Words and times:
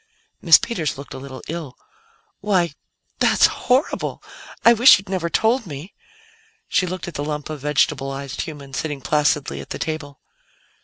Miss 0.41 0.57
Peters 0.57 0.97
looked 0.97 1.13
a 1.13 1.19
little 1.19 1.43
ill. 1.47 1.77
"Why 2.39 2.73
that's 3.19 3.45
horrible! 3.45 4.23
I 4.65 4.73
wish 4.73 4.97
you'd 4.97 5.09
never 5.09 5.29
told 5.29 5.67
me." 5.67 5.93
She 6.67 6.87
looked 6.87 7.07
at 7.07 7.13
the 7.13 7.23
lump 7.23 7.51
of 7.51 7.61
vegetablized 7.61 8.41
human 8.41 8.73
sitting 8.73 9.01
placidly 9.01 9.61
at 9.61 9.69
the 9.69 9.77
table. 9.77 10.19